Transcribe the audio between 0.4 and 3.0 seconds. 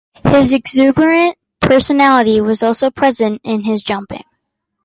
exuberant personality was also